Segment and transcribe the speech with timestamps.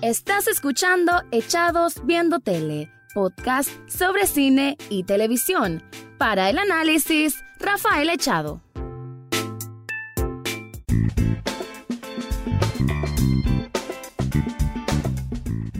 [0.00, 5.82] Estás escuchando Echados Viendo Tele, podcast sobre cine y televisión.
[6.18, 8.62] Para el análisis, Rafael Echado.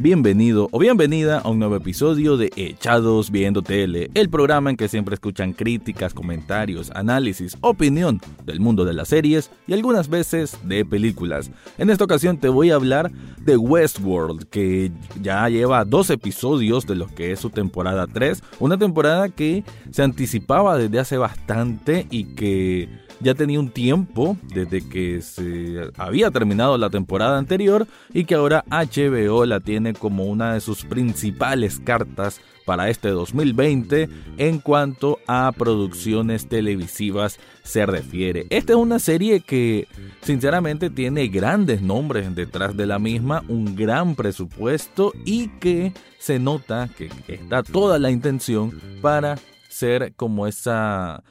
[0.01, 4.87] Bienvenido o bienvenida a un nuevo episodio de Echados Viendo Tele, el programa en que
[4.87, 10.85] siempre escuchan críticas, comentarios, análisis, opinión del mundo de las series y algunas veces de
[10.85, 11.51] películas.
[11.79, 13.11] En esta ocasión te voy a hablar
[13.49, 18.77] de Westworld, que ya lleva dos episodios de lo que es su temporada 3, una
[18.77, 25.21] temporada que se anticipaba desde hace bastante y que ya tenía un tiempo desde que
[25.23, 30.61] se había terminado la temporada anterior y que ahora HBO la tiene como una de
[30.61, 38.47] sus principales cartas para este 2020 en cuanto a producciones televisivas se refiere.
[38.51, 39.89] Esta es una serie que
[40.21, 46.91] sinceramente tiene grandes nombres detrás de la misma, un gran presupuesto y que se nota
[46.95, 49.39] que está toda la intención para
[49.71, 51.25] ser como esa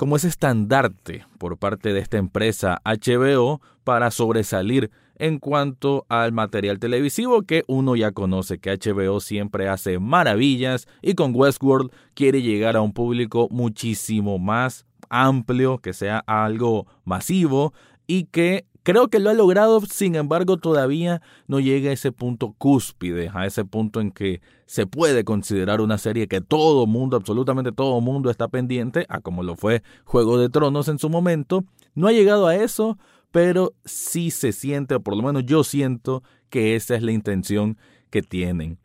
[0.00, 6.78] como ese estandarte por parte de esta empresa HBO para sobresalir en cuanto al material
[6.78, 12.76] televisivo que uno ya conoce que HBO siempre hace maravillas y con Westworld quiere llegar
[12.76, 17.74] a un público muchísimo más amplio, que sea algo masivo
[18.06, 22.54] y que Creo que lo ha logrado, sin embargo, todavía no llega a ese punto
[22.56, 27.72] cúspide, a ese punto en que se puede considerar una serie que todo mundo, absolutamente
[27.72, 31.64] todo mundo está pendiente, a como lo fue Juego de Tronos en su momento.
[31.94, 32.96] No ha llegado a eso,
[33.30, 37.76] pero sí se siente, o por lo menos yo siento, que esa es la intención
[38.08, 38.78] que tienen.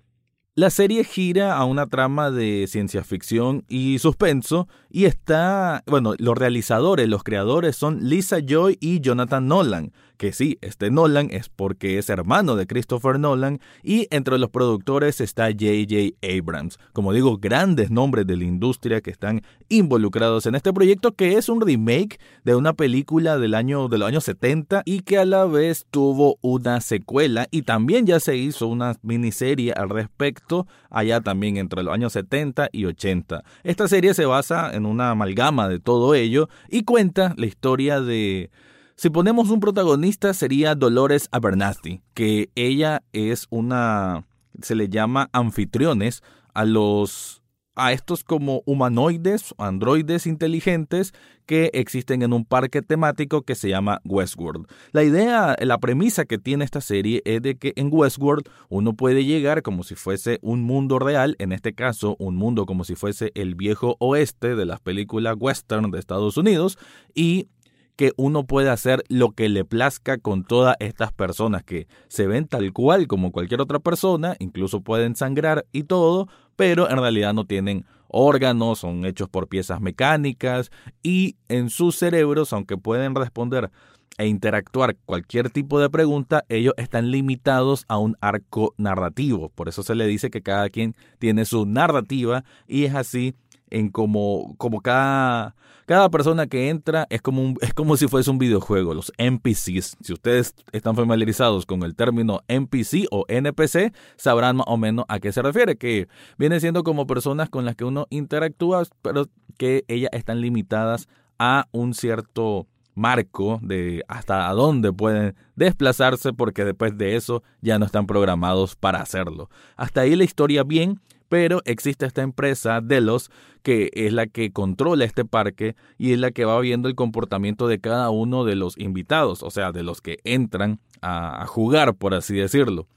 [0.58, 6.38] La serie gira a una trama de ciencia ficción y suspenso y está, bueno, los
[6.38, 11.98] realizadores, los creadores son Lisa Joy y Jonathan Nolan, que sí, este Nolan es porque
[11.98, 16.80] es hermano de Christopher Nolan y entre los productores está JJ Abrams.
[16.94, 21.50] Como digo, grandes nombres de la industria que están involucrados en este proyecto que es
[21.50, 25.46] un remake de una película del año de los años 70 y que a la
[25.46, 31.58] vez tuvo una secuela y también ya se hizo una miniserie al respecto allá también
[31.58, 33.44] entre los años 70 y 80.
[33.64, 38.52] Esta serie se basa en una amalgama de todo ello y cuenta la historia de
[38.96, 44.26] si ponemos un protagonista sería Dolores Abernathy, que ella es una,
[44.62, 46.24] se le llama anfitriones
[46.54, 47.42] a los
[47.76, 51.14] a estos como humanoides, androides inteligentes
[51.46, 54.66] que existen en un parque temático que se llama Westworld.
[54.92, 59.26] La idea, la premisa que tiene esta serie es de que en Westworld uno puede
[59.26, 63.32] llegar como si fuese un mundo real, en este caso un mundo como si fuese
[63.36, 66.80] el viejo oeste de las películas western de Estados Unidos
[67.14, 67.50] y
[67.96, 72.48] que uno puede hacer lo que le plazca con todas estas personas que se ven
[72.48, 77.46] tal cual como cualquier otra persona, incluso pueden sangrar y todo, pero en realidad no
[77.46, 80.72] tienen órganos, son hechos por piezas mecánicas
[81.04, 83.72] y en sus cerebros, aunque pueden responder
[84.18, 89.50] e interactuar cualquier tipo de pregunta, ellos están limitados a un arco narrativo.
[89.50, 93.36] Por eso se le dice que cada quien tiene su narrativa y es así
[93.76, 95.54] en como, como cada,
[95.86, 99.98] cada persona que entra es como, un, es como si fuese un videojuego, los NPCs.
[100.00, 105.20] Si ustedes están familiarizados con el término NPC o NPC, sabrán más o menos a
[105.20, 109.28] qué se refiere, que viene siendo como personas con las que uno interactúa, pero
[109.58, 116.98] que ellas están limitadas a un cierto marco de hasta dónde pueden desplazarse porque después
[116.98, 119.50] de eso ya no están programados para hacerlo.
[119.76, 123.32] Hasta ahí la historia bien, pero existe esta empresa, Delos,
[123.64, 127.68] que es la que controla este parque y es la que va viendo el comportamiento
[127.68, 132.14] de cada uno de los invitados, o sea, de los que entran a, jugar, por
[132.14, 132.88] así decirlo.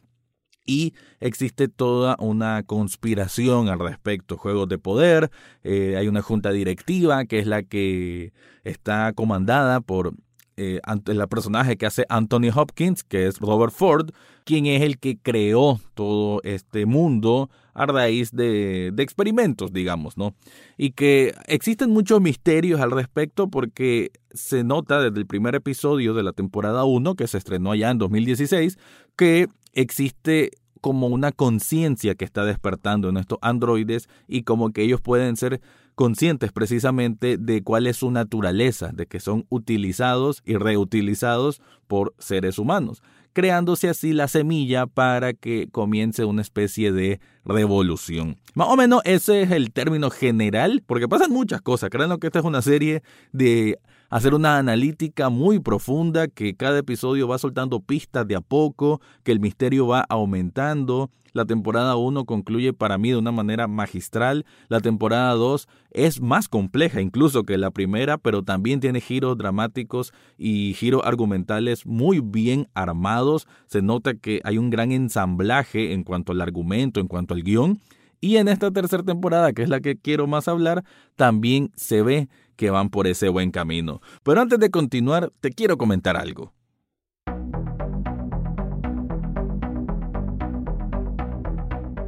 [0.67, 5.31] Y existe toda una conspiración al respecto, juegos de poder,
[5.65, 8.35] eh, hay una junta directiva que es la que
[8.65, 10.13] está comandada por
[10.59, 14.11] eh, el personaje que hace Anthony Hopkins, que es Robert Ford,
[14.45, 20.35] quien es el que creó todo este mundo a raíz de, de, experimentos, digamos, ¿no?
[20.77, 26.25] Y que existen muchos misterios al respecto porque se nota desde el primer episodio de
[26.25, 28.79] la temporada 1, que se estrenó allá en 2016,
[29.17, 35.01] que existe como una conciencia que está despertando en estos androides y como que ellos
[35.01, 35.61] pueden ser
[35.95, 42.61] conscientes precisamente de cuál es su naturaleza, de que son utilizados y reutilizados por seres
[42.61, 43.03] humanos,
[43.33, 48.37] creándose así la semilla para que comience una especie de revolución.
[48.55, 51.91] Más o menos ese es el término general, porque pasan muchas cosas.
[51.91, 53.03] Créanlo que esta es una serie
[53.33, 53.79] de
[54.11, 59.33] hacer una analítica muy profunda, que cada episodio va soltando pistas de a poco, que
[59.33, 61.11] el misterio va aumentando.
[61.35, 64.47] La temporada 1 concluye para mí de una manera magistral.
[64.69, 70.13] La temporada 2 es más compleja incluso que la primera, pero también tiene giros dramáticos
[70.39, 73.47] y giros argumentales muy bien armados.
[73.67, 77.79] Se nota que hay un gran ensamblaje en cuanto al argumento, en cuanto al guion.
[78.21, 80.83] Y en esta tercera temporada, que es la que quiero más hablar,
[81.15, 82.29] también se ve
[82.59, 84.03] que van por ese buen camino.
[84.25, 86.53] Pero antes de continuar, te quiero comentar algo.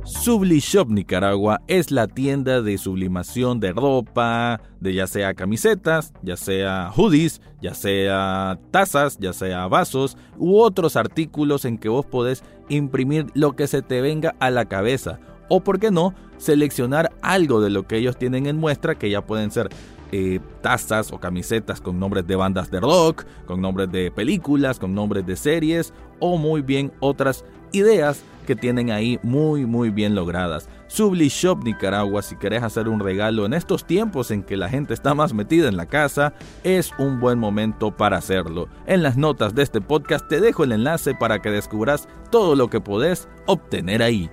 [0.04, 6.90] Sublishop Nicaragua es la tienda de sublimación de ropa, de ya sea camisetas, ya sea
[6.90, 13.26] hoodies, ya sea tazas, ya sea vasos u otros artículos en que vos podés imprimir
[13.34, 15.20] lo que se te venga a la cabeza
[15.50, 19.26] o, por qué no, seleccionar algo de lo que ellos tienen en muestra, que ya
[19.26, 19.68] pueden ser
[20.12, 24.94] eh, tazas o camisetas con nombres de bandas de rock, con nombres de películas, con
[24.94, 30.68] nombres de series o muy bien otras ideas que tienen ahí muy muy bien logradas.
[30.88, 34.94] Subli Shop Nicaragua, si querés hacer un regalo en estos tiempos en que la gente
[34.94, 38.68] está más metida en la casa, es un buen momento para hacerlo.
[38.86, 42.68] En las notas de este podcast te dejo el enlace para que descubras todo lo
[42.68, 44.28] que podés obtener ahí.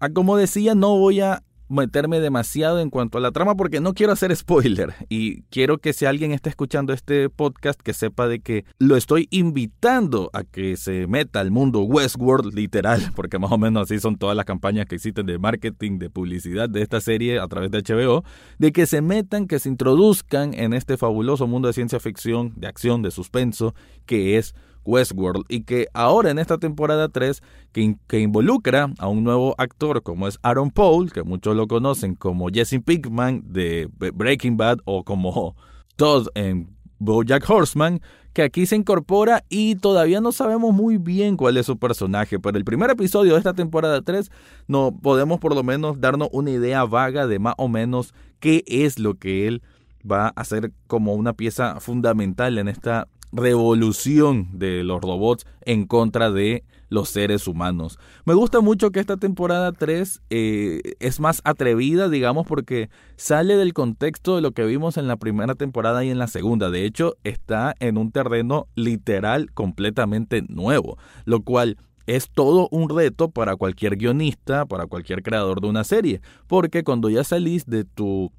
[0.00, 3.94] Ah, como decía, no voy a meterme demasiado en cuanto a la trama porque no
[3.94, 4.94] quiero hacer spoiler.
[5.08, 9.28] Y quiero que si alguien está escuchando este podcast que sepa de que lo estoy
[9.30, 14.16] invitando a que se meta al mundo Westworld literal porque más o menos así son
[14.16, 17.82] todas las campañas que existen de marketing, de publicidad de esta serie a través de
[17.82, 18.24] HBO,
[18.58, 22.66] de que se metan, que se introduzcan en este fabuloso mundo de ciencia ficción, de
[22.66, 23.74] acción, de suspenso
[24.06, 24.54] que es
[24.84, 27.42] Westworld y que ahora en esta temporada 3
[27.72, 32.14] que, que, involucra a un nuevo actor como es Aaron Paul, que muchos lo conocen
[32.14, 35.54] como Jesse Pinkman de Breaking Bad o como
[35.96, 36.68] Todd en
[36.98, 38.00] BoJack Horseman,
[38.32, 42.56] que aquí se incorpora y todavía no sabemos muy bien cuál es su personaje, pero
[42.56, 44.30] el primer episodio de esta temporada 3
[44.68, 48.98] no podemos por lo menos darnos una idea vaga de más o menos qué es
[48.98, 49.62] lo que él
[50.08, 56.30] va a hacer como una pieza fundamental en esta revolución de los robots en contra
[56.30, 57.98] de los seres humanos.
[58.24, 63.72] Me gusta mucho que esta temporada 3 eh, es más atrevida, digamos, porque sale del
[63.72, 66.68] contexto de lo que vimos en la primera temporada y en la segunda.
[66.70, 73.30] De hecho, está en un terreno literal completamente nuevo, lo cual es todo un reto
[73.30, 78.32] para cualquier guionista, para cualquier creador de una serie, porque cuando ya salís de tu,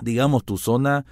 [0.00, 1.04] digamos, tu zona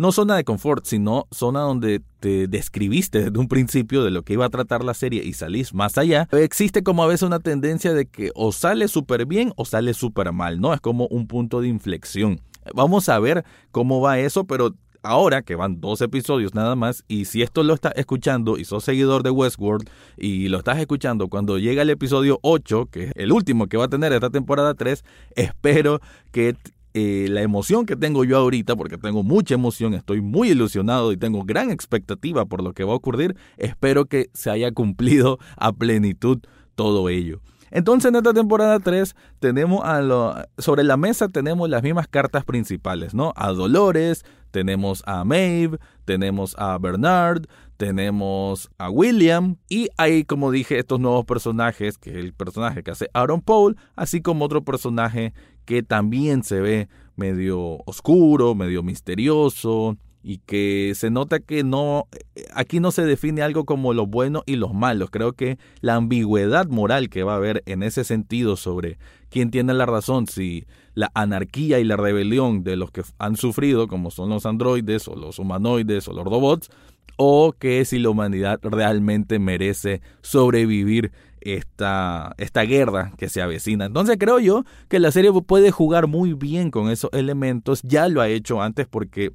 [0.00, 4.32] no zona de confort, sino zona donde te describiste desde un principio de lo que
[4.32, 7.92] iba a tratar la serie y salís más allá, existe como a veces una tendencia
[7.92, 10.72] de que o sale súper bien o sale súper mal, ¿no?
[10.72, 12.40] Es como un punto de inflexión.
[12.74, 17.26] Vamos a ver cómo va eso, pero ahora que van dos episodios nada más, y
[17.26, 19.86] si esto lo estás escuchando y sos seguidor de Westworld
[20.16, 23.84] y lo estás escuchando cuando llega el episodio 8, que es el último que va
[23.84, 25.04] a tener esta temporada 3,
[25.36, 26.00] espero
[26.32, 26.56] que
[26.94, 31.16] eh, la emoción que tengo yo ahorita, porque tengo mucha emoción, estoy muy ilusionado y
[31.16, 35.72] tengo gran expectativa por lo que va a ocurrir, espero que se haya cumplido a
[35.72, 36.38] plenitud
[36.74, 37.40] todo ello.
[37.70, 42.44] Entonces en esta temporada 3 tenemos a lo, sobre la mesa tenemos las mismas cartas
[42.44, 43.32] principales, ¿no?
[43.36, 50.78] A Dolores, tenemos a Maeve, tenemos a Bernard, tenemos a William y hay, como dije,
[50.78, 55.32] estos nuevos personajes, que es el personaje que hace Aaron Paul, así como otro personaje
[55.70, 62.08] que también se ve medio oscuro, medio misterioso y que se nota que no
[62.52, 65.10] aquí no se define algo como lo bueno y los malos.
[65.12, 68.98] Creo que la ambigüedad moral que va a haber en ese sentido sobre
[69.28, 73.86] quién tiene la razón, si la anarquía y la rebelión de los que han sufrido,
[73.86, 76.68] como son los androides o los humanoides o los robots,
[77.16, 83.86] o que si la humanidad realmente merece sobrevivir esta, esta guerra que se avecina.
[83.86, 87.80] Entonces creo yo que la serie puede jugar muy bien con esos elementos.
[87.82, 89.32] Ya lo ha hecho antes porque,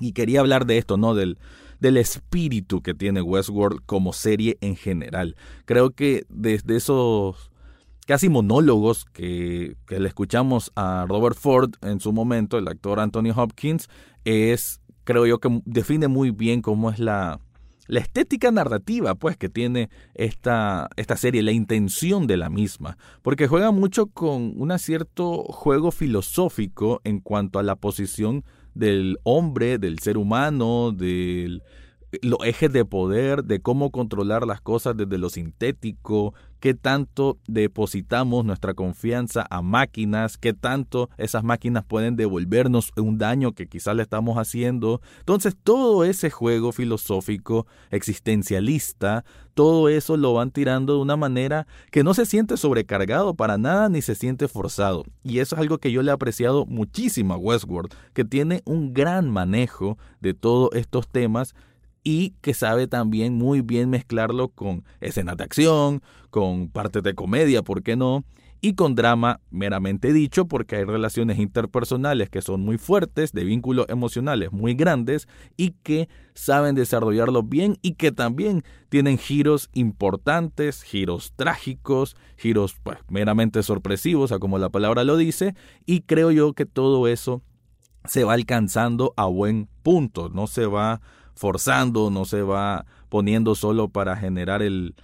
[0.00, 1.14] y quería hablar de esto, ¿no?
[1.14, 1.38] Del,
[1.80, 5.36] del espíritu que tiene Westworld como serie en general.
[5.64, 7.50] Creo que desde esos
[8.06, 13.30] casi monólogos que, que le escuchamos a Robert Ford en su momento, el actor Anthony
[13.34, 13.88] Hopkins,
[14.24, 17.40] es, creo yo, que define muy bien cómo es la,
[17.90, 23.48] la estética narrativa pues que tiene esta, esta serie, la intención de la misma, porque
[23.48, 28.44] juega mucho con un cierto juego filosófico en cuanto a la posición
[28.74, 31.62] del hombre, del ser humano, del
[32.22, 38.44] los ejes de poder, de cómo controlar las cosas desde lo sintético, qué tanto depositamos
[38.44, 44.02] nuestra confianza a máquinas, qué tanto esas máquinas pueden devolvernos un daño que quizás le
[44.02, 45.00] estamos haciendo.
[45.20, 49.24] Entonces todo ese juego filosófico, existencialista,
[49.54, 53.88] todo eso lo van tirando de una manera que no se siente sobrecargado para nada
[53.88, 55.04] ni se siente forzado.
[55.22, 58.92] Y eso es algo que yo le he apreciado muchísimo a Westworld, que tiene un
[58.92, 61.54] gran manejo de todos estos temas
[62.02, 67.62] y que sabe también muy bien mezclarlo con escenas de acción, con partes de comedia,
[67.62, 68.24] ¿por qué no?
[68.62, 73.86] Y con drama meramente dicho, porque hay relaciones interpersonales que son muy fuertes, de vínculos
[73.88, 81.32] emocionales muy grandes y que saben desarrollarlo bien y que también tienen giros importantes, giros
[81.36, 85.54] trágicos, giros pues, meramente sorpresivos, a como la palabra lo dice,
[85.86, 87.42] y creo yo que todo eso
[88.04, 91.00] se va alcanzando a buen punto, no se va
[91.40, 94.94] forzando, no se va poniendo solo para generar el,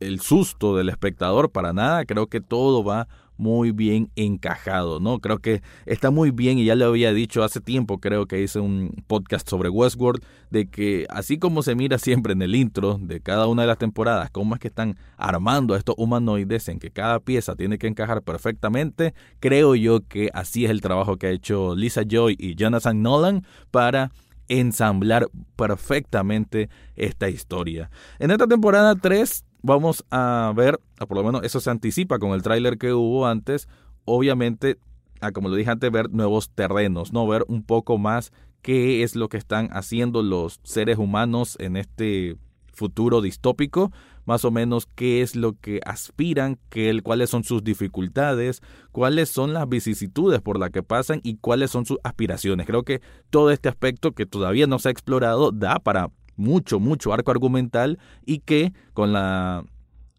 [0.00, 5.20] el susto del espectador, para nada, creo que todo va muy bien encajado, ¿no?
[5.20, 8.58] Creo que está muy bien y ya le había dicho hace tiempo, creo que hice
[8.58, 13.20] un podcast sobre Westworld, de que así como se mira siempre en el intro de
[13.20, 16.90] cada una de las temporadas, cómo es que están armando a estos humanoides en que
[16.90, 21.30] cada pieza tiene que encajar perfectamente, creo yo que así es el trabajo que ha
[21.30, 24.10] hecho Lisa Joy y Jonathan Nolan para
[24.48, 27.90] ensamblar perfectamente esta historia.
[28.18, 32.42] En esta temporada 3 vamos a ver, por lo menos eso se anticipa con el
[32.42, 33.68] tráiler que hubo antes,
[34.04, 34.78] obviamente,
[35.34, 39.28] como lo dije antes, ver nuevos terrenos, no ver un poco más qué es lo
[39.28, 42.36] que están haciendo los seres humanos en este
[42.72, 43.90] futuro distópico,
[44.26, 48.60] más o menos qué es lo que aspiran, qué, cuáles son sus dificultades,
[48.92, 52.66] cuáles son las vicisitudes por las que pasan y cuáles son sus aspiraciones.
[52.66, 57.12] Creo que todo este aspecto que todavía no se ha explorado da para mucho, mucho
[57.12, 59.64] arco argumental y que con la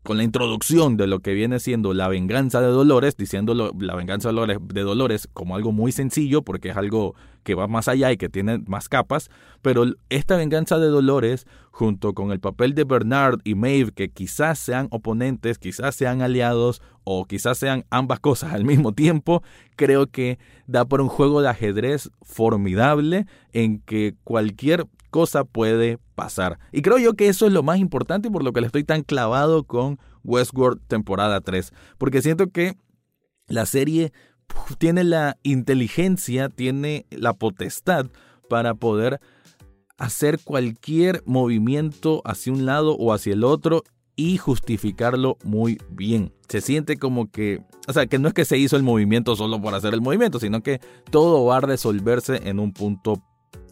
[0.08, 4.32] con la introducción de lo que viene siendo la venganza de Dolores, diciéndolo la venganza
[4.32, 8.30] de Dolores, como algo muy sencillo porque es algo que va más allá y que
[8.30, 9.30] tiene más capas,
[9.62, 14.60] pero esta venganza de Dolores junto con el papel de Bernard y Maeve que quizás
[14.60, 19.44] sean oponentes, quizás sean aliados o quizás sean ambas cosas al mismo tiempo,
[19.76, 24.86] creo que da por un juego de ajedrez formidable en que cualquier
[25.18, 26.60] cosa puede pasar.
[26.72, 28.84] Y creo yo que eso es lo más importante y por lo que le estoy
[28.84, 31.74] tan clavado con Westworld temporada 3.
[31.98, 32.78] Porque siento que
[33.48, 34.14] la serie
[34.78, 38.12] tiene la inteligencia, tiene la potestad
[38.48, 39.20] para poder
[39.98, 43.82] hacer cualquier movimiento hacia un lado o hacia el otro
[44.16, 46.32] y justificarlo muy bien.
[46.48, 49.60] Se siente como que, o sea, que no es que se hizo el movimiento solo
[49.60, 53.24] por hacer el movimiento, sino que todo va a resolverse en un punto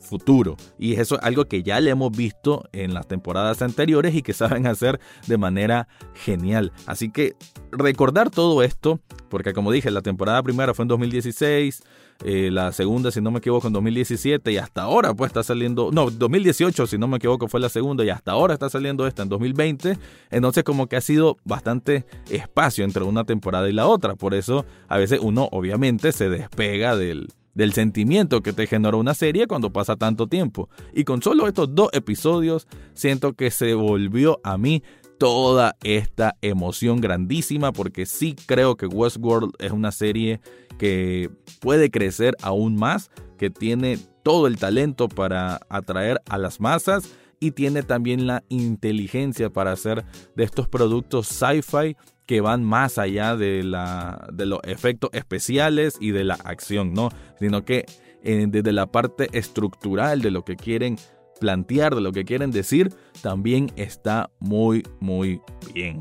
[0.06, 0.56] futuro.
[0.80, 4.34] Y eso es algo que ya le hemos visto en las temporadas anteriores y que
[4.34, 6.72] saben hacer de manera genial.
[6.86, 7.36] Así que
[7.72, 11.84] recordar todo esto, porque como dije, la temporada primera fue en 2016,
[12.24, 15.90] eh, la segunda, si no me equivoco, en 2017 y hasta ahora pues está saliendo,
[15.92, 19.24] no, 2018 si no me equivoco fue la segunda y hasta ahora está saliendo esta
[19.24, 19.98] en 2020.
[20.32, 24.16] Entonces como que ha sido bastante espacio entre una temporada y la otra.
[24.16, 29.16] Por eso a veces uno obviamente se despega del del sentimiento que te generó una
[29.16, 30.70] serie cuando pasa tanto tiempo.
[30.94, 34.84] Y con solo estos dos episodios siento que se volvió a mí
[35.18, 40.42] toda esta emoción grandísima porque sí creo que Westworld es una serie
[40.78, 41.30] que
[41.62, 47.52] puede crecer aún más, que tiene todo el talento para atraer a las masas y
[47.52, 50.04] tiene también la inteligencia para hacer
[50.36, 51.96] de estos productos sci-fi
[52.26, 57.10] que van más allá de, la, de los efectos especiales y de la acción, ¿no?
[57.40, 57.86] Sino que
[58.24, 60.98] eh, desde la parte estructural de lo que quieren
[61.40, 65.42] plantear, de lo que quieren decir, también está muy, muy
[65.74, 66.00] bien.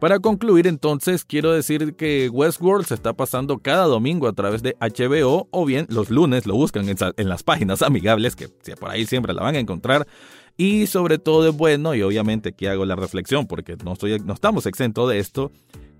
[0.00, 4.76] Para concluir entonces, quiero decir que Westworld se está pasando cada domingo a través de
[4.80, 8.48] HBO o bien los lunes lo buscan en, en las páginas amigables, que
[8.80, 10.06] por ahí siempre la van a encontrar.
[10.56, 14.34] Y sobre todo es bueno, y obviamente aquí hago la reflexión porque no, estoy, no
[14.34, 15.50] estamos exentos de esto,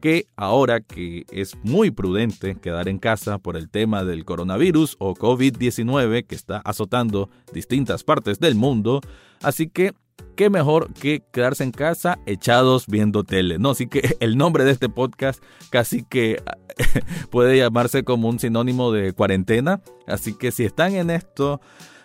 [0.00, 5.14] que ahora que es muy prudente quedar en casa por el tema del coronavirus o
[5.14, 9.00] COVID-19 que está azotando distintas partes del mundo,
[9.42, 9.92] así que
[10.34, 13.70] qué mejor que quedarse en casa echados viendo tele, ¿no?
[13.70, 16.42] Así que el nombre de este podcast casi que
[17.30, 21.60] puede llamarse como un sinónimo de cuarentena, así que si están en esto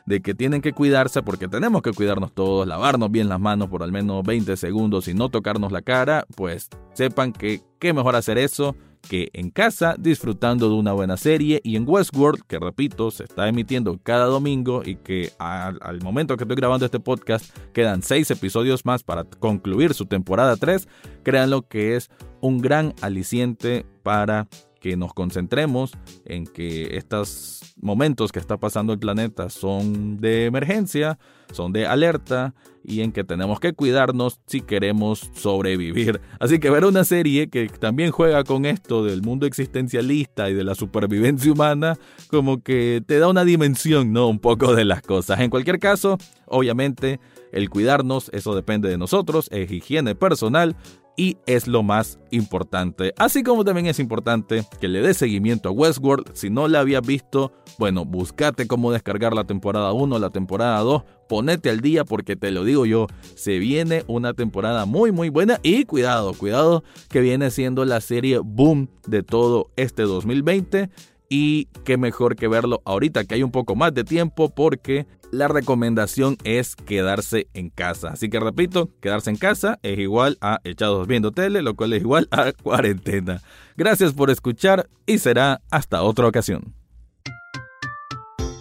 [0.08, 3.84] de que tienen que cuidarse porque tenemos que cuidarnos todos, lavarnos bien las manos por
[3.84, 8.38] al menos 20 segundos y no tocarnos la cara, pues sepan que qué mejor hacer
[8.38, 13.26] eso que en casa disfrutando de una buena serie y en Westworld, que repito, se
[13.26, 18.32] está emitiendo cada domingo y que al, momento que estoy grabando este podcast quedan seis
[18.32, 20.88] episodios más para concluir su temporada 3,
[21.24, 22.10] créanlo que es
[22.42, 24.48] un gran aliciente para
[24.80, 25.92] que nos concentremos
[26.26, 31.20] en que estos momentos que está pasando el planeta son de emergencia,
[31.52, 32.54] son de alerta
[32.84, 36.22] y en que tenemos que cuidarnos si queremos sobrevivir.
[36.40, 40.64] Así que ver una serie que también juega con esto del mundo existencialista y de
[40.64, 41.98] la supervivencia humana,
[42.30, 44.28] como que te da una dimensión, ¿no?
[44.28, 45.40] Un poco de las cosas.
[45.42, 47.20] En cualquier caso, obviamente,
[47.52, 50.76] el cuidarnos, eso depende de nosotros, es higiene personal
[51.18, 53.14] y es lo más importante.
[53.18, 56.32] Así como también es importante que le des seguimiento a Westworld.
[56.34, 61.04] Si no la habías visto, bueno, búscate cómo descargar la temporada 1, la temporada 2,
[61.28, 65.60] ponete al día porque te lo digo yo, se viene una temporada muy muy buena
[65.64, 70.90] y cuidado, cuidado que viene siendo la serie boom de todo este 2020
[71.30, 75.48] y qué mejor que verlo ahorita que hay un poco más de tiempo porque la
[75.48, 78.10] recomendación es quedarse en casa.
[78.10, 82.02] Así que repito, quedarse en casa es igual a echados viendo tele, lo cual es
[82.02, 83.42] igual a cuarentena.
[83.76, 86.74] Gracias por escuchar y será hasta otra ocasión.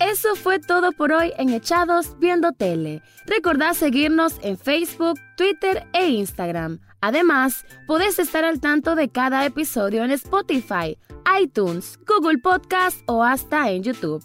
[0.00, 3.02] Eso fue todo por hoy en Echados Viendo Tele.
[3.26, 6.80] Recordad seguirnos en Facebook, Twitter e Instagram.
[7.00, 10.96] Además, podés estar al tanto de cada episodio en Spotify,
[11.40, 14.24] iTunes, Google Podcast o hasta en YouTube.